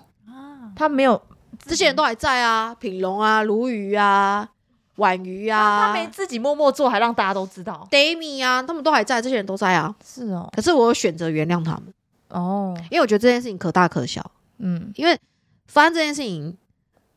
[0.79, 1.21] 他没有
[1.65, 4.49] 这些人都还在啊，品龙啊、鲈鱼啊、
[4.95, 7.85] 婉鱼他啊、没自己默默做，还让大家都知道。
[7.91, 9.93] Dami 啊，他们都还在，这些人都在啊。
[10.01, 11.93] 是哦，可是我有选择原谅他们，
[12.29, 14.31] 哦，因为我觉得这件事情可大可小。
[14.59, 15.19] 嗯因为
[15.67, 16.57] 发生这件事情，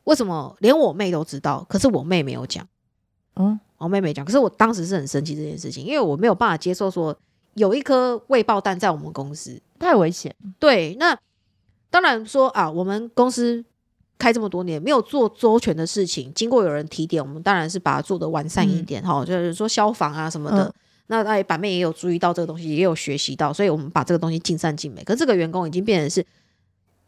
[0.03, 2.67] 为什么连我妹都知道，可是我妹没有讲，
[3.37, 4.25] 嗯，我妹没讲。
[4.25, 7.15] 可是我当时是很生气这件事情，因为我没有办法接受说
[7.53, 9.61] 有一颗未爆弹在我们公司。
[9.79, 10.35] 太危险。
[10.59, 11.17] 对，那
[11.93, 13.63] 当然说啊，我们公司
[14.17, 20.63] 开这么多年没有做周全的事情，经过有人提点，我们当然是把它做的完善一点哈、就是说消防啊什么的。
[20.63, 20.73] 嗯
[21.07, 25.03] 那哎，板妹也有注意到这个东西，也有学习到，所以我们把这个东西尽善尽美。
[25.03, 26.25] 可是这个员工已经变成是，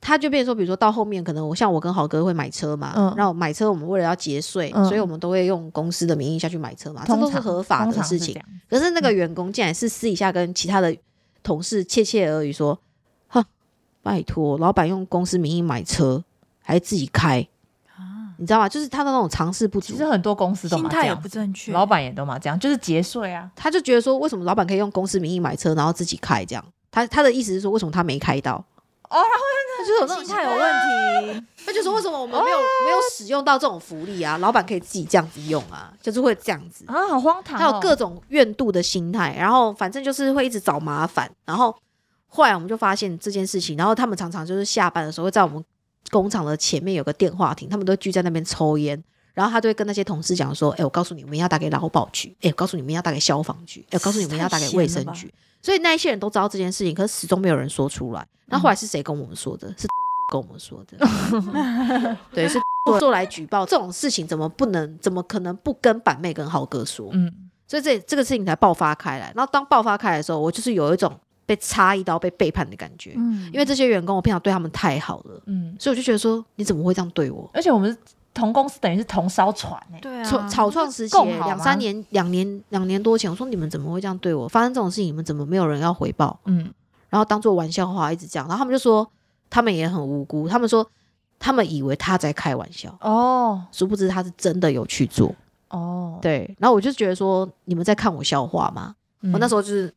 [0.01, 8.33] 他就变成说，比如说到后面，可能我像我跟豪哥会买车嘛，嗯然后买车我们为了要节税，嗯所以我们都会用公司的名义下去买车嘛，这都是合法的事情。
[8.33, 10.95] 是可是那个员工竟然是私底下跟其他的
[11.41, 12.79] 同事窃窃耳语说：“哼，
[14.05, 16.23] 拜托，老板用公司名义买车，
[16.61, 17.39] 还自己开，
[18.37, 18.69] 你知道吗？
[18.69, 19.97] 就是他的那种尝试不足其。
[19.97, 23.49] 实很多公司都心态也不正确，老板也都嘛这样，就是节税啊。
[23.55, 26.63] 他就觉得说，为什么老板可以用公司名义买车，然后自己开这样？
[26.91, 28.63] 他他的意思是说，为什么他没开到？
[29.09, 29.17] 哦，
[29.79, 31.45] 他就有那种心态有问题。
[31.65, 34.37] 他就说为什么我们没有、没有使用到这种福利啊？
[34.37, 36.85] 老板可以自己这样子用啊，就是会这样子。
[36.87, 37.59] 啊，好荒唐、哦！
[37.59, 41.75] 还有各种怨妒的心态，然后反正就是会一直找麻烦，然后
[42.27, 45.63] 后来我们就发现这件事情，然后他们常常就是下班的时候会在我们
[46.11, 49.01] 工厂的前面有个电话亭，他们都聚在那边抽烟，
[49.33, 58.27] 然后他就会跟那些同事讲说：“哎、我告诉你，我们要打给劳保局，哎、我告诉你们要打给消防局，哎、我告诉你们要打给卫生局。”所以那一些人都知道这件事情，可是始终没有人说出来。
[58.47, 59.67] 那后来是谁跟我们说的？
[59.75, 59.87] 是
[60.31, 60.97] 跟我们说的。
[62.31, 62.59] 对，是
[62.99, 64.97] 做来举报这种事情，怎么不能？
[64.99, 67.09] 怎么可能不跟板妹跟豪哥说？
[67.13, 69.33] 嗯，所以这这个事情才爆发开来。
[69.35, 77.49] 然后当爆发开来的时候，我就是有一种被插一刀、被背叛的感觉，嗯，因为这些员工我平常对他们太好了，嗯，所以我就觉得说，你怎么会这样对我？
[77.53, 77.95] 而且我们
[78.33, 84.47] 同公司，等于是同艘船哎、对啊，草草创时期两三年、两年、两年多前，我说你们怎么会这样对我？
[84.47, 86.39] 发生这种事情，你们怎么没有人要回报？
[86.45, 86.69] 嗯，
[87.09, 89.09] 然后当做玩笑话一直讲，然后他们就说
[89.49, 90.85] 他们也很无辜，他们说
[91.39, 93.61] 他们以为他在开玩笑，哦。
[93.71, 95.33] 殊不知他是真的有去做。
[95.69, 98.95] 哦，对，然后我就觉得说，你们在看我笑话吗？
[99.21, 99.31] 嗯。
[99.31, 99.93] 我那时候就是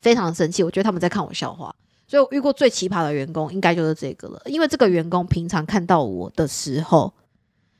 [0.00, 1.74] 非常生气，我觉得他们在看我笑话，
[2.06, 4.40] 所以我遇过最奇葩的员工应该就是这个了。
[4.46, 7.12] 因为这个员工平常看到我的时候，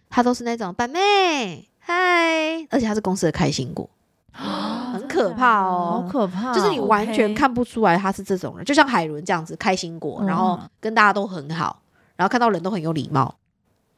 [0.09, 3.89] 他都是那种板妹嗨，而且他是公司的开心果，
[4.33, 11.81] 很可怕哦，好可怕哦、就是你完全看不出来他是这种人，就像海伦这样子开心果，嗯然后跟大家都很好，
[12.17, 13.35] 然后看到人都很有礼貌，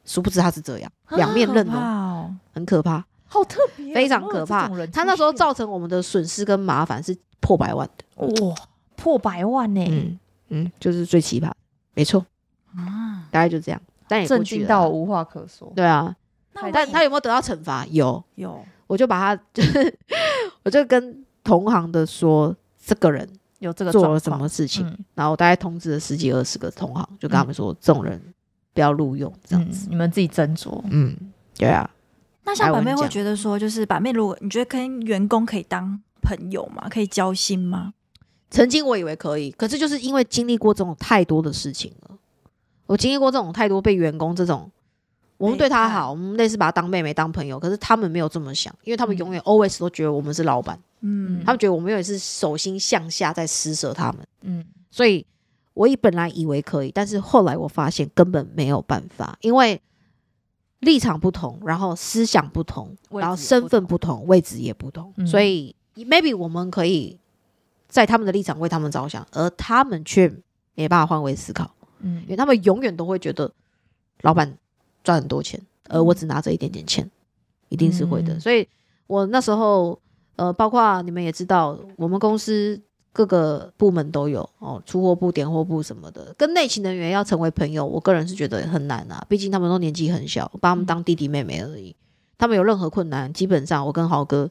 [0.05, 3.03] 殊不知他是这样，两面刃可哦，很可怕。
[3.25, 4.69] 好特别哦，非常可怕。
[4.93, 8.02] 他那时候造成我们的损失跟麻烦是破百万的。
[8.15, 8.55] 哇
[8.95, 11.51] 破百万呢、嗯嗯，就是最奇葩，
[11.93, 12.25] 没错，
[12.75, 13.81] 啊，大概就这样。
[14.07, 15.71] 但也震惊到我无话可说。
[15.75, 16.15] 对啊，
[16.53, 17.85] 那但他有没有得到惩罚？
[17.87, 19.99] 有，有我就把他，就是
[20.63, 23.27] 我就跟同行的说，这个人
[23.59, 28.21] 有这个做了什么事情，嗯然后我大概通知了十几二十个同行，就跟他们说，这种人
[28.73, 29.87] 不要录用，这样嗯子。
[29.89, 30.81] 你们自己斟酌。
[30.89, 31.17] 嗯，
[31.57, 31.89] 对啊，
[32.43, 36.87] 那像板妹会觉得说，就是板妹，如果你觉得跟员工可以当朋友吗？
[36.89, 37.93] 可以交心吗？
[38.53, 42.15] 曾经我以为可以，可是就是因为经历过这种太多的事情了，
[42.85, 44.69] 我经历过这种太多被员工这种，
[45.37, 49.17] 我们对他好，我们类似把他当妹妹当朋友，可是他们没有这么想，因为他们嗯。
[49.17, 51.43] 永远 always 都觉得我们是老板，嗯。
[51.43, 54.63] 他们觉得我们永远是手心向下在施舍他们，嗯。
[54.91, 55.25] 所以
[55.73, 59.81] 我以本来以为可以，但是后来我发现根本没有办法，因为
[60.81, 65.25] 立场不同，然后思想不同，然后身份不同，位置也不同，嗯。
[65.25, 67.19] 所以 maybe 我们可以
[67.93, 70.27] 在他们的立场为他们着想，而他们却
[70.73, 73.51] 没办法换位思考，嗯因为他们永远都会觉得
[74.21, 74.57] 老板
[75.03, 77.07] 赚很多钱，而我只拿着一点点钱，
[77.69, 78.33] 一定是会的。
[78.33, 78.67] 嗯所以
[79.05, 79.99] 我那时候
[80.37, 91.95] 呃，包括你们也知道，我们公司各个部门都有哦，出货部、点货部什么的，跟内勤人员要成为朋友，我个人是觉得很难啊，毕竟他们都年纪很小，我把他们当弟弟妹妹而已。
[92.39, 94.49] 他们有任何困难，基本上我跟豪哥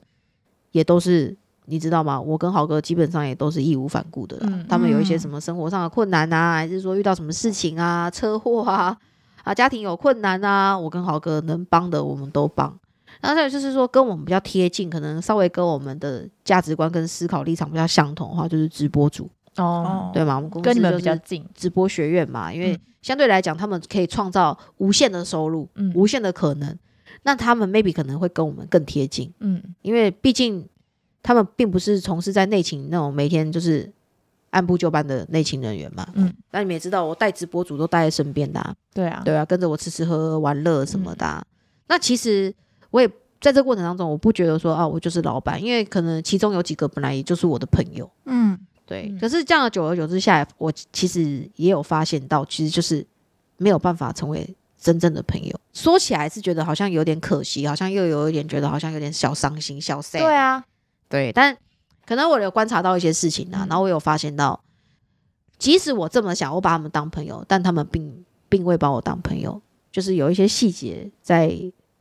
[0.71, 1.37] 也都是。
[1.67, 2.21] 你知道吗？
[2.21, 4.47] 我跟豪哥基本上也都是义无反顾的啦。
[4.51, 8.97] 嗯他们有一些嗯什么生活上的困难啊，还是说遇到什么事情啊、车祸啊、
[9.45, 12.77] 啊家庭有困难啊，我跟豪哥能帮的我们都帮。
[13.21, 20.37] 然后再有就是说，跟我们比较贴近，可能稍微跟我们的价值观跟思考立场比较相同的话，就是直播主，哦，对吗？
[20.37, 21.47] 我们公司跟你们比较近。
[21.55, 26.77] 直播学院嘛，因为嗯相对来讲，他们可以创造无限的收入、嗯无限的可能。
[27.25, 30.67] 那他们 maybe 可能会跟我们更贴近，嗯因为毕竟
[31.23, 33.91] 他们并不是从事在内勤那种每天就是
[34.51, 36.07] 按部就班的内勤人员嘛。
[36.15, 41.45] 嗯，那你们也知道，我带直播主都带在身边的、啊，对啊，对啊，跟着我吃吃喝喝玩乐什嗯么的啊、
[41.89, 42.55] 那其实
[42.91, 43.09] 我也
[43.41, 48.09] 在这个过程当中，我不觉得说啊，我就是老板，因为可能其中有几个本来也就是我的朋友。
[48.27, 53.05] 嗯，对，嗯可是这样的久而久之下来，我其实也有发现到，其实就是
[53.57, 55.61] 没有办法成为真正的朋友。
[55.73, 60.21] 说起来是觉得好像有点可惜，好像又有一点觉得好像有点小伤心、小 sad。
[60.21, 60.65] 对啊，
[61.13, 61.57] 对，但
[62.07, 63.69] 可能我有观察到一些事情啊，嗯。
[63.69, 64.59] 然后我有发现到，
[65.59, 71.55] 即使我这么想，我把他们当朋友，但他们并并未把我当朋友，就是有一些细节在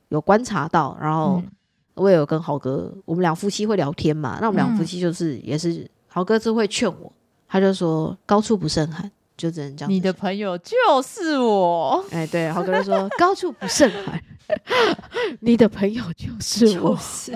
[0.07, 1.51] 有观察到，然后嗯。
[1.93, 7.11] 我也有跟豪哥，我们俩夫妻会聊天嘛，那我们俩夫妻就是也是豪哥就会劝我，
[7.49, 9.91] 他就说高处不胜寒，就只能这样。
[9.91, 14.19] 你的朋友就是我，哎，对，豪哥就说高处不胜寒，
[15.41, 16.97] 你的朋友就是我。
[16.97, 17.31] 是。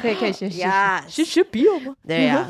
[0.00, 1.94] 可以可以学习呀，学学比友吗？
[2.06, 2.46] 对呀、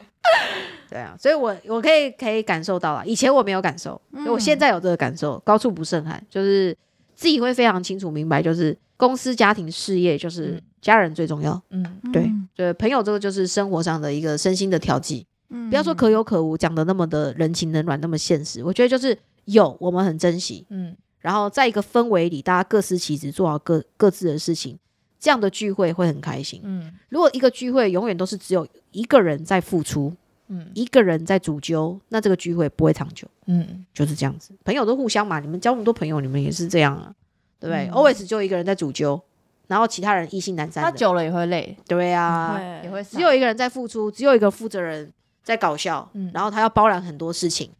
[0.88, 4.26] 对啊，所以我我可以可以感受到了，以前我没有感受，嗯。
[4.26, 6.76] 我现在有这个感受，高处不胜寒，就是
[7.14, 10.62] 自己会非常清楚明白，就是公司、家庭、事业，就是嗯。
[10.80, 11.60] 家人最重要。
[11.70, 15.68] 嗯，对，对，朋友这个就是生活上的一个身心的调剂，嗯。
[15.68, 18.62] 不要说可有可无，讲的那么的人情冷暖，那么现实。
[18.62, 24.78] 我觉得就是有，我们很珍惜，嗯然后在一个氛围里，大家各司其职，做好各各自的事情，
[25.18, 26.60] 这样的聚会会很开心。
[26.64, 26.92] 嗯。
[27.08, 30.14] 如果一个聚会永远都是只有一个人在付出，
[30.48, 30.70] 嗯。
[30.74, 34.54] 一个人在主揪，那这个聚会不会长久，嗯，就是这样子。
[34.64, 37.12] 朋友都互相嘛，你们交那么多朋友，你们也是这样啊，
[37.58, 37.90] 对不对、嗯。
[37.90, 39.20] a l w a y s 就一个人在主揪，
[39.66, 46.30] 然后其他人意兴阑珊的，他久了也会累，对啊，会也会只有一个人在付出，只有一个负责人在搞笑，嗯。
[46.32, 47.70] 然后他要包揽很多事情，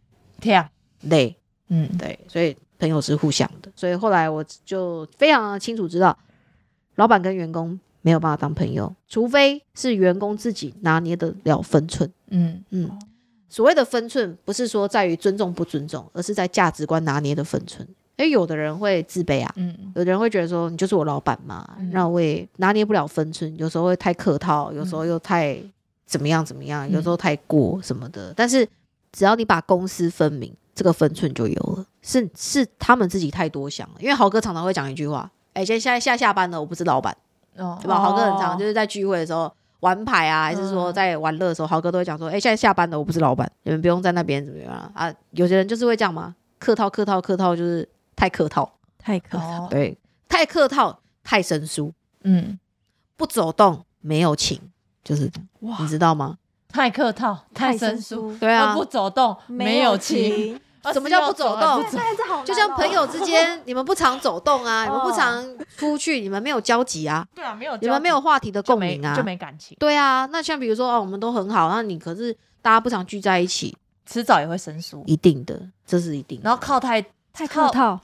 [0.41, 0.69] 跳，
[1.03, 1.37] 累，
[1.69, 1.97] 嗯。
[1.97, 3.71] 对，所以朋友是互相的。
[3.77, 6.17] 所以后来我就非常清楚知道，
[6.97, 12.11] 老板跟员工没有办法当朋友，除非是员工自己拿捏得了分寸。
[12.29, 12.91] 嗯嗯，
[13.49, 17.87] 所谓的分寸，不是说在于尊重不尊重，而是在价值观拿捏的分寸。
[18.19, 25.59] 因为有的人会自卑啊，嗯有的人会觉得说你就是我老板嘛，嗯那我也拿捏不了分寸，有时候会太客套，有时候又太
[26.07, 28.33] 怎么样怎么样，嗯有时候太过什么的。
[28.35, 28.67] 但是
[29.13, 31.85] 只要你把公私分明，这个分寸就有了。
[32.07, 37.15] 是是他们自己太多想了，因为豪哥常常会讲一句话：“哎、现在现在下下班了，我不是老板。”
[37.59, 37.99] 哦对吧？
[37.99, 51.93] 豪哥很常就是在聚会的时候玩牌啊，还是说嗯在玩乐的时候，豪哥都会讲说：“哎、现在下班了，我不是老板，你们不用在那边怎么样啊？”啊有些人就是会这样嘛，客套客套客套，就是太客套，太可哦，对，太客套太生疏，
[52.23, 52.59] 嗯，
[53.17, 54.61] 不走动没有情，
[55.03, 55.29] 就是
[55.61, 56.37] 哇你知道吗？
[56.69, 60.61] 太客套，太生生疏对啊不走动，没有情，，
[60.93, 61.85] 什么叫不走动
[62.45, 65.45] 就像朋友之间，你们不常走动啊，你们不哦常
[65.77, 70.27] 出去，你们没有交集啊， 对啊，没有，你们没有话题的共鸣啊就，没感情，对啊。
[70.33, 76.45] 那像比如说哦，我们都很好，那你可是大家不常聚在一起，迟早也会生疏，一定的，这是一定的。
[76.45, 78.01] 然后靠太太靠套，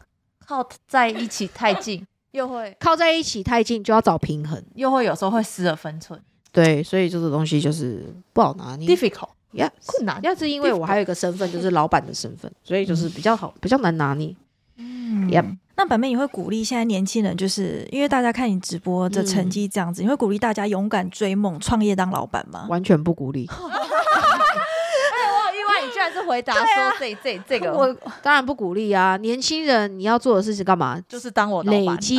[0.47, 6.21] 靠在一起太近， 又会靠在一起太近就要找平衡，又会有时候会失了分寸
[6.53, 8.87] 对，所以这个东西就是不好拿捏。
[8.95, 14.35] ，difficult 呀，困难，要是因为我还有一个身份，就是老板的身份，所以就是比较好，比较难拿捏。
[14.77, 22.67] 嗯 Yep 那板妹你会鼓励现在年轻人，就是因为大家看你直播的成绩这样子，你会鼓励大家勇敢追梦，创业当老板吗？
[22.69, 23.49] 完全不鼓励。
[23.53, 23.71] 我好
[25.51, 26.65] 意外，你居然是回答说
[26.99, 29.17] 这这这个，我当然不鼓励啊！
[29.17, 31.01] 年轻人你要做的事情干嘛？
[31.09, 32.19] 就是当我累积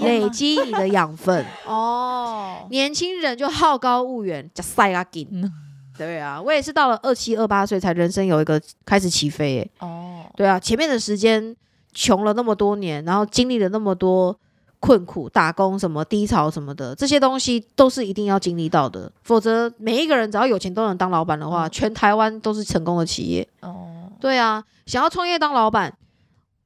[0.00, 1.44] 累积你的养分。
[1.66, 5.50] 哦，年轻人就好高骛远，加塞阿紧。
[5.94, 9.70] 嗯对啊，我也是到了二七二八岁才人生有一个开始起飞耶。
[9.80, 11.54] 哦，对啊，前面的时间
[11.92, 14.34] 穷了那么多年，然后经历了那么多
[14.80, 19.12] 困苦、打工什么低潮什么的，这些东西都是一定要经历到的。
[19.22, 23.46] 否则，每一个人只要有钱都能当老板的话，嗯全台湾都是成功的企业。
[23.60, 25.94] 哦，对啊，想要创业当老板，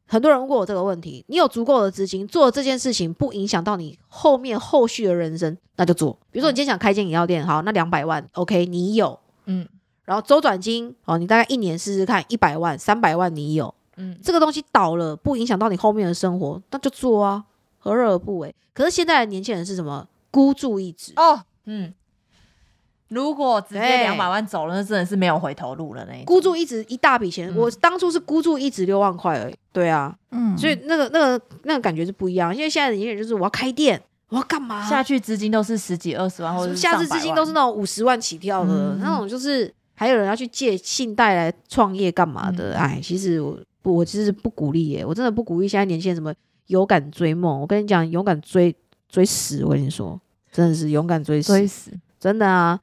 [0.07, 1.25] 很多人问过我这个问题。
[1.29, 6.16] 你有足够的资金做这件事情，不影响到你后面后续的人生，那就做。
[6.31, 9.19] 比如说，你今天想开间饮料店，好，那两百万，OK，你有。
[9.47, 9.66] 嗯
[10.05, 17.45] 然后周转金哦，你大概一年试试看，一百万、三百万你有，嗯，这个东西倒了，不影响到你后面的生活，那就做啊，
[17.79, 18.55] 何乐而不为？
[18.73, 20.07] 可是现在的年轻人是什么？
[20.31, 21.92] 孤注一掷，哦，嗯，
[23.09, 27.49] 如果直接对两百万走了，那真的是没有回头路了那孤注一掷一大笔钱。
[27.53, 32.55] 嗯我当初是孤注一掷六万块而已，对啊，嗯，所以那个那个那个感觉是不一样。
[32.55, 34.85] 因为现在的年轻人就是我要开店，我要干嘛？
[34.88, 42.75] 下去资金都是十几二十万，或者是下次资金都是那种五十万起跳的、嗯那种，就是还有人要去借信贷来创业干嘛的？
[42.75, 46.35] 嗯哎，其实我不我其实不鼓励耶，我真的不鼓励现在年轻人什么
[46.66, 47.61] 勇敢追梦。
[47.61, 48.75] 我跟你讲，勇敢追
[49.09, 52.81] 追死，我跟你说，真的是勇敢追死，追死，真的啊！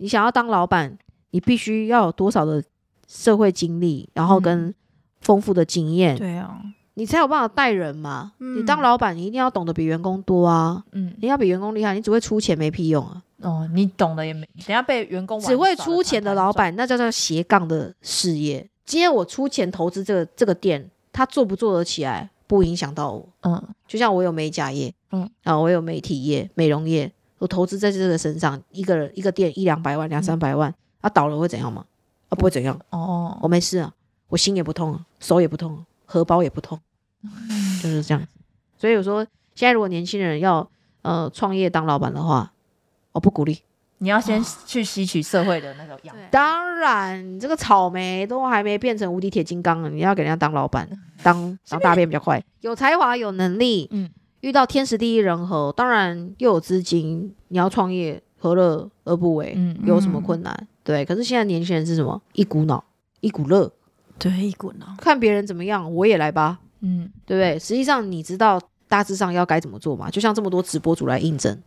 [0.00, 0.98] 你想要当老板，
[1.30, 2.64] 你必须要有多少的
[3.06, 4.74] 社会经历，然后跟
[5.20, 6.62] 丰富的经验，对啊，
[6.94, 8.32] 你才有办法带人嘛。
[8.38, 13.22] 嗯你当老板，你一定要懂得比员工多啊，嗯，你要比员工厉害，你只会出钱没屁用啊。
[13.42, 18.66] 哦，你懂的也没，等下被员工只会出钱的老板，那叫做斜杠的事业。
[18.86, 23.28] 今天我出钱投资这个这个店，他做不做得起来，不影响到我。
[23.42, 31.84] 嗯就像我有美甲业，嗯嗯，啊，我有媒体业、美容业，我投资在这个身上，一个人一个店一两百万、两三百万，啊，倒了会怎样吗？
[32.28, 33.92] 啊，不会怎样，哦，我没事啊，
[34.28, 36.78] 我心也不痛啊，手也不痛啊，荷包也不痛，
[37.82, 38.28] 就是这样子。
[38.76, 40.70] 所以我说，现在如果年轻人要
[41.02, 42.52] 呃创业当老板的话，
[43.12, 43.58] 我不鼓励。
[44.02, 46.24] 你要先去吸取社会的那个养分。
[46.30, 50.88] 当然，你这个草莓都还没变成无敌铁金刚呢，你要给人家当老板，
[51.22, 59.52] 当 当大便比较快，有才华、有能力，嗯遇到天时地利人和，当然又有资金，你要创业，何乐而不为？
[59.56, 60.68] 嗯有什么困难？
[60.82, 62.20] 对，可是现在年轻人是什么？
[62.32, 62.82] 一股脑，
[63.20, 63.70] 一股热，
[64.18, 64.86] 对，一股脑。
[64.98, 67.58] 看别人怎么样，我也来吧，嗯对不对？
[67.58, 70.10] 实际上你知道大致上要该怎么做嘛？
[70.10, 71.62] 就像这么多直播主来应征，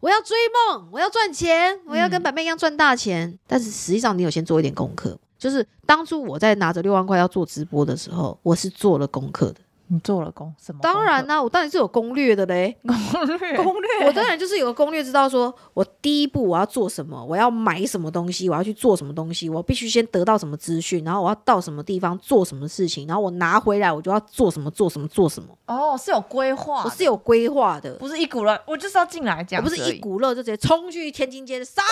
[0.00, 0.36] 我要追
[0.74, 3.38] 梦，我要赚钱，我要跟嗯板妹一样赚大钱。
[3.46, 9.60] 但是实际上你有先做一点功课，就是当初我在拿着六万块要做直播的时候，我是做了功课的。
[9.92, 10.80] 你做了功什么？
[10.80, 12.74] 当然啦、我当然是有攻略的嘞。
[12.82, 27.92] 攻略攻略，我当然就是有个攻略，知道说我第一步我要做什么，我要买什么东西，我要去做什么东西，我必须先得到什么资讯，然后我要到什么地方做什么事情，然后我拿回来我就要做什么做什么做什么，哦，是有规划，我是有规划的。
[27.96, 31.82] 不是一股热，我就是要进来这样不是一股热就直接冲去天津街杀，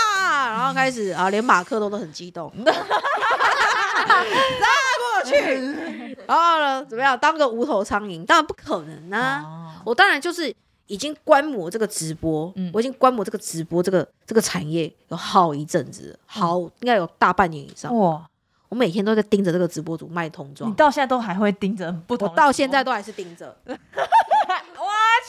[0.48, 2.72] 然后开始啊，连马克都都很激动， 杀
[4.02, 5.36] 过去，
[6.26, 7.18] 然后呢，怎么样？
[7.18, 9.42] 当个无头苍蝇，当然不可能啊！
[9.42, 10.54] 哦我当然就是
[10.86, 17.92] 已经观摩这个直播，嗯我已经观摩这个直播这个这个产业有好一阵子了，好应该有大半年以上。
[17.96, 18.24] 哇，
[18.68, 23.56] 我每天都在盯着这个直播主卖童装你，到现在都还会盯着不我到现在都还是盯着。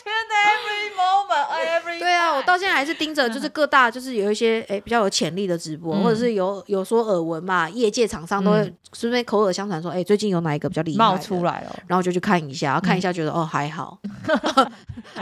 [0.06, 1.48] Every moment
[1.82, 6.04] every 对啊，我到现在还是盯着，就是各大就是有一些诶、比较有潜力的直播，嗯。
[6.04, 8.78] 或者是有有说耳闻嘛，业界厂商都会嗯。
[8.94, 13.98] 顺便口耳相传说，诶、最近有哪一个比较厉害冒出来了，然后就去看一下，然后看一下觉得、哦还好，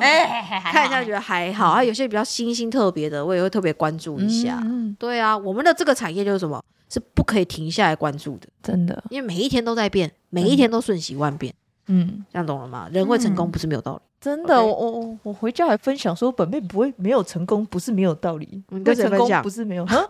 [0.00, 4.58] 哎，看一下觉得还好，啊有些比较新兴特别的，我也会特别关注一下。
[4.64, 6.62] 嗯，对啊，我们的这个产业就是什么？
[6.88, 11.54] 是不可以停下来关注的，真的，因为每一天都在变，每一天都瞬息万变，
[11.90, 12.88] 嗯，这样懂了吗？
[12.92, 13.50] 人会成功嗯。
[13.50, 14.00] 不是没有道理。
[14.20, 20.08] 真的，我我我我回家还分享说，本妹不会没有成功，不是没有道理，你跟成功不是没有，哈，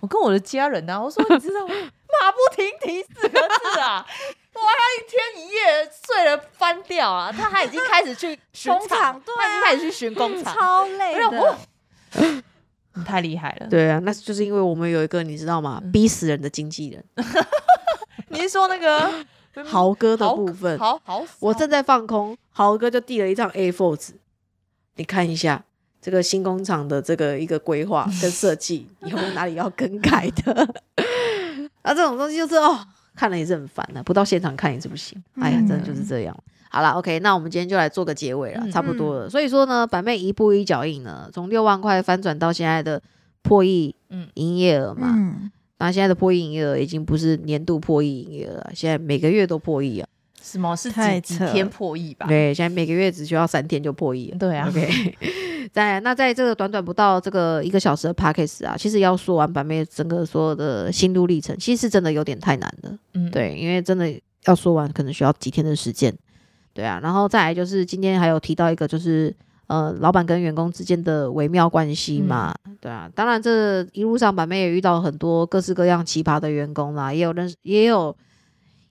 [0.00, 1.74] 我跟我的家人啊，我说你知道吗？
[2.10, 4.04] 马不停蹄四个字啊，
[4.54, 5.58] 哇，他一天一夜
[6.06, 11.56] 睡了翻掉啊，他还已经开始去巡 工厂对他已经开始去巡工厂，超累的。
[12.94, 13.68] 你太厉害了。
[13.68, 15.80] 对啊，那就是因为我们有一个你知道吗？
[15.82, 15.92] 嗯。
[15.92, 17.04] 逼死人的经纪人，
[18.28, 19.08] 你是说那个
[19.64, 20.78] 豪哥的部分，
[21.40, 24.12] 我正在放空，豪哥就递了一张 A4 纸，
[24.96, 25.64] 你看一下
[26.00, 30.52] 这个新工厂的这个一个规划跟设计 有没有哪里要更改的？
[31.82, 32.78] 啊，这种东西就是哦，
[33.16, 35.22] 看了也是很烦的，不到现场看也是不行。
[35.40, 36.36] 哎呀，真的就是这样。
[36.72, 39.28] 好了，OK，那我们今天就来做个结尾了，嗯差不多了。
[39.28, 43.02] 所以说呢，板妹一步一脚印呢，从六万块翻转到现在的
[43.42, 45.08] 破亿嗯营业额嘛。
[45.10, 45.50] 嗯，
[45.80, 50.06] 那现在的破亿营业额已经不是年度破亿营业额了，现在每个月都破亿啊。
[50.42, 52.26] 什么是几几天破亿吧？
[52.26, 54.38] 对，现在每个月只需要三天就破亿了。
[54.38, 55.14] 对啊 OK，
[55.70, 62.98] 在那在这个短短不到这个一个小时的 p a c k a g e 啊，其实要说完版妹整个所有的心路历程，其实是真的有点太难了。
[63.14, 64.10] 嗯，对，因为真的
[64.46, 66.12] 要说完，可能需要几天的时间。
[66.72, 69.34] 对啊，然后再来就是今天还有提到一个，就是
[69.70, 72.52] 呃，老板跟员工之间的微妙关系嘛。
[72.80, 78.16] 对啊，当然这一路上板妹也遇到很多各式各样奇葩的员工啦，也有认识，也有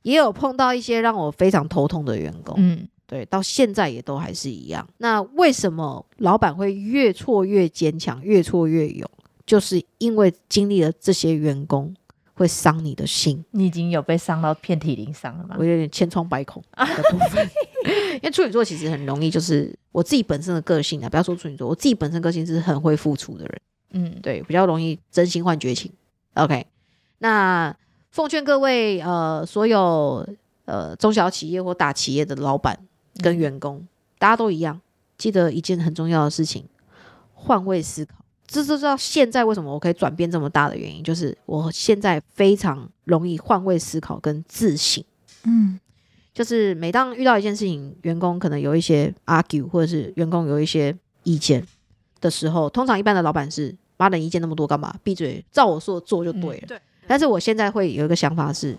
[0.04, 2.56] 也有碰到一些让我非常头痛的员工。
[2.58, 4.88] 嗯，对，到现在也都还是一样。
[5.00, 9.06] 那为什么老板会越挫越坚强，越挫越勇？
[9.46, 11.94] 就是因为经历了这些员工
[12.40, 15.66] 会伤你的心，你已经有被伤到遍体鳞伤了吗我？
[15.66, 17.50] 有点千疮百孔的部分。
[18.16, 23.62] 因为处女座其实很容易，就是我自己本身的个性啊，不要说处女座，我自己本身个性是很会付出的人，
[23.92, 25.92] 嗯，对，比较容易真心换绝情。
[26.36, 26.66] OK，
[27.18, 27.76] 那
[28.12, 30.26] 奉劝各位呃，所有
[30.64, 32.80] 呃中小企业或大企业的老板
[33.22, 33.86] 跟员工，
[34.18, 34.80] 大家都一样，
[35.18, 36.64] 记得一件很重要的事情：
[37.34, 38.16] 换位思考。
[38.52, 45.04] 这就知道现在为什么我可以转变这么大的原因，就是我现在非常容易换位思考跟自省。
[45.44, 45.80] 嗯，
[46.34, 51.64] 就是每当遇到一件事情，员工可能有一些 argue，或者是员工有一些意见
[52.20, 54.96] 的时候，通常一般的老板是妈的，意见那么多干嘛？
[55.04, 56.68] 闭嘴，照我说的做就对了。
[56.68, 58.76] 对，但是我现在会有一个想法是，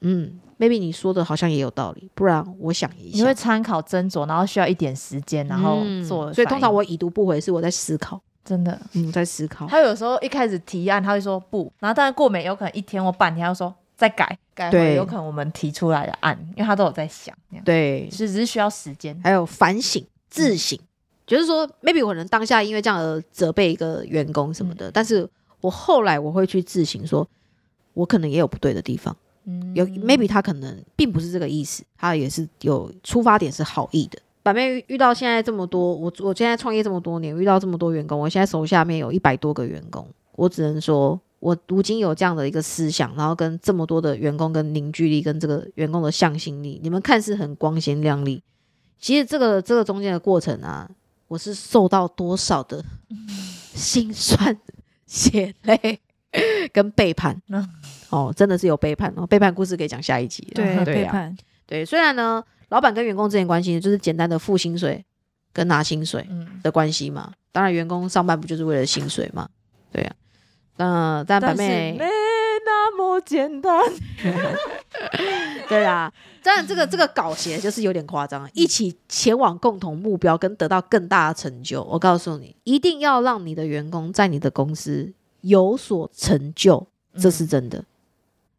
[0.00, 3.34] 嗯，maybe 你说的好像也有道理，不然我想一你会下。
[3.34, 9.66] 参考斟酌，然后需要一点时间，然后嗯做、所以通常我已读不回，是我在思考，真的，嗯，在思考。
[9.66, 14.90] 他有时候一开始提案他会说不，然后但是过没有可能一天或半天，他说再改，改对。
[14.90, 19.18] 回有可能我们提出来的案，因为他都有在想，对，是只是需要时间。
[19.22, 20.78] 还有反省、自省，
[21.26, 25.28] 就是说，maybe 我可能当下因为这样而责备一个员工什么的，但是
[25.60, 27.28] 我后来我会去自省说，
[27.92, 29.14] 我可能也有不对的地方，
[29.44, 29.74] 嗯。
[29.74, 34.18] 有 maybe 他可能并不是这个意思，他也是有出发点是好意的。
[34.48, 48.42] 板妹遇到现在这么多，我我现在创业这么多年，遇到这么多员工，我现在手下面有一百多个员工，我只能说，我如今有这样的一个思想，然后跟这么多的员工跟凝聚力，跟这个员工的向心力，你们看似很光鲜亮丽，
[48.98, 50.88] 其实这个这个中间的过程啊，
[51.28, 52.82] 我是受到多少的
[53.74, 54.58] 心酸、
[55.06, 56.00] 血泪
[56.72, 57.68] 跟背叛嗯。
[58.08, 60.54] 哦，真的是有背叛哦，背叛故事可以讲下一集了。
[60.56, 61.36] 对背叛，
[61.66, 65.04] 对，虽然呢，老板跟员工之间的关系就是简单的付薪水
[65.52, 67.32] 跟拿薪水嗯，的关系嘛。
[67.50, 69.48] 当然，员工上班不就是为了薪水嘛？
[69.90, 70.14] 对呀、
[70.76, 72.06] 那但板但是妹没
[72.64, 73.82] 那么简单。
[75.68, 76.12] 对啦，
[76.42, 81.82] 当然这个这个搞鞋就是有点夸张，一起前往共同目标跟得到更大的成就。
[81.84, 87.82] 我告诉你，一定要让你的员工在你的公司有所成就，这是真的。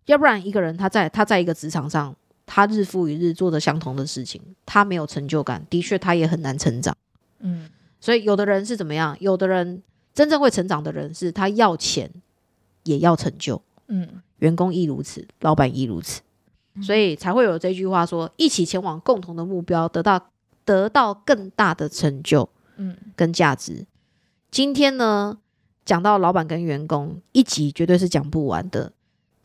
[0.05, 2.15] 要不然一个人他在他在一个职场上，
[2.51, 6.97] 他日复一日做着相同的事情，他没有成就感，的确他也很难成长。
[7.41, 7.69] 嗯
[8.01, 9.15] 所以有的人是怎么样？
[9.19, 9.83] 有的人
[10.15, 12.09] 真正会成长的人是他要钱
[12.85, 13.61] 也要成就。
[13.87, 14.07] 嗯
[14.39, 16.21] 员工亦如此，老板亦如此，
[16.81, 20.31] 所以才会有这句话说：一起前往共同的目标，得到
[20.65, 23.85] 得到更大的成就嗯跟价值。
[24.49, 25.37] 今天呢，
[25.85, 28.91] 讲到老板跟员工一集绝对是讲不完的。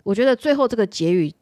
[0.04, 1.34] 我觉得最后这个结语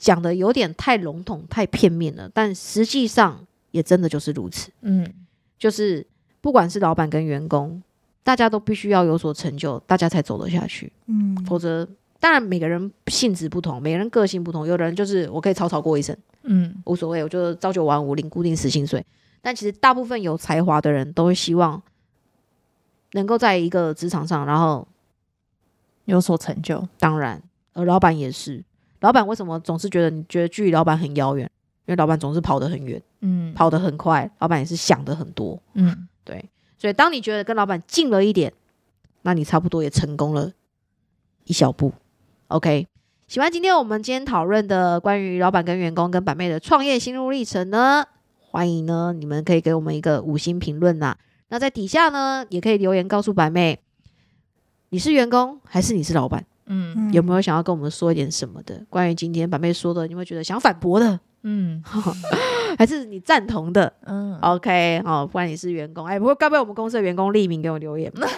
[0.00, 3.38] 讲的有点太笼统、太片面了，但实际上
[3.70, 4.70] 也真的就是如此。
[4.80, 5.06] 嗯
[5.58, 6.04] 就是
[6.40, 7.82] 不管是老板跟员工，
[8.22, 10.90] 大家都必须要有所成就，大家才走得下去。
[11.04, 11.86] 嗯，否则，
[12.18, 19.04] 当然每个人性质不同，每个人个性不同，有的人就是我可以草草过一生，嗯无所谓，我就朝九晚五，领固定死薪水。
[19.42, 21.82] 但其实大部分有才华的人都会希望
[23.12, 24.88] 能够在一个职场上，然后
[26.06, 26.88] 有所成就。
[26.98, 27.42] 当然，
[27.74, 28.64] 而老板也是，
[29.00, 31.50] 老板为什么总是觉得你觉得距离老板很遥远？
[31.86, 35.60] 因为老板总是跑得很远，嗯跑得很快，老板也是想的很多。
[35.74, 36.48] 嗯对，
[36.78, 38.52] 所以当你觉得跟老板近了一点，
[39.22, 40.52] 那你差不多也成功了
[41.44, 41.92] 一小步。
[42.48, 42.86] OK，
[43.26, 48.04] 喜欢今天我们今天讨论的关于老板跟员工跟板妹的创业心路历程呢，
[48.38, 51.16] 欢迎呢你们可以给我们一个五星评论呐。
[51.48, 53.80] 那在底下呢也可以留言告诉板妹，
[54.90, 56.46] 你是员工还是你是老板？
[56.70, 58.80] 嗯嗯有没有想要跟我们说一点什么的？
[58.88, 61.82] 关于今天板妹说的，你会觉得想反驳的，嗯
[62.78, 63.92] 还是你赞同的？
[64.06, 68.26] 嗯 OK，好，不管你是员工，哎，不过该不会我们公司的员工匿名给我留言吧？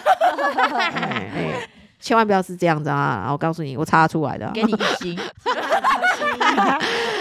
[0.95, 1.69] 哎哎
[1.99, 3.29] 千万不要是这样子啊！
[3.31, 4.51] 我告诉你，我查出来的。
[4.53, 5.15] 给你一星。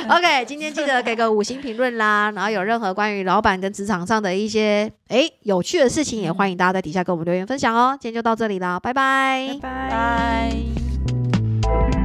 [0.08, 7.96] OK，今天记得给个五星评论啦，然后有任何关于老板跟职场上的一些哎有趣的事情，也欢迎大家在底下跟我们留言分享哦。
[8.00, 9.88] 今天就到这里啦，拜拜拜拜。
[9.88, 10.91] 拜。
[11.73, 12.01] thank you